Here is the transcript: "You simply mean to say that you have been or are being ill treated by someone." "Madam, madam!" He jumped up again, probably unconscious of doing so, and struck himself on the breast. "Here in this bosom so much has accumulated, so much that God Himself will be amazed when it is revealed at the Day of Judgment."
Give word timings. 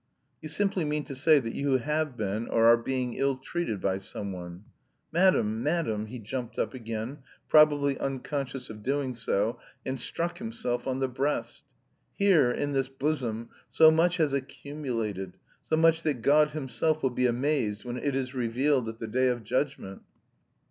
"You 0.41 0.49
simply 0.49 0.83
mean 0.83 1.03
to 1.03 1.13
say 1.13 1.37
that 1.37 1.53
you 1.53 1.73
have 1.77 2.17
been 2.17 2.47
or 2.47 2.65
are 2.65 2.75
being 2.75 3.13
ill 3.13 3.37
treated 3.37 3.79
by 3.79 3.99
someone." 3.99 4.63
"Madam, 5.11 5.61
madam!" 5.61 6.07
He 6.07 6.17
jumped 6.17 6.57
up 6.57 6.73
again, 6.73 7.19
probably 7.49 7.99
unconscious 7.99 8.71
of 8.71 8.81
doing 8.81 9.13
so, 9.13 9.59
and 9.85 9.99
struck 9.99 10.39
himself 10.39 10.87
on 10.87 11.01
the 11.01 11.07
breast. 11.07 11.65
"Here 12.15 12.49
in 12.49 12.71
this 12.71 12.89
bosom 12.89 13.49
so 13.69 13.91
much 13.91 14.17
has 14.17 14.33
accumulated, 14.33 15.37
so 15.61 15.77
much 15.77 16.01
that 16.01 16.23
God 16.23 16.49
Himself 16.49 17.03
will 17.03 17.11
be 17.11 17.27
amazed 17.27 17.85
when 17.85 17.97
it 17.97 18.15
is 18.15 18.33
revealed 18.33 18.89
at 18.89 18.97
the 18.97 19.05
Day 19.07 19.27
of 19.27 19.43
Judgment." 19.43 20.01